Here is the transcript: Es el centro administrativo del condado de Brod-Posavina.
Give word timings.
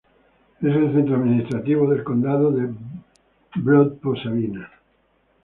Es 0.61 0.67
el 0.75 0.91
centro 0.93 1.15
administrativo 1.17 1.87
del 1.91 2.03
condado 2.03 2.49
de 2.49 2.73
Brod-Posavina. 3.53 4.67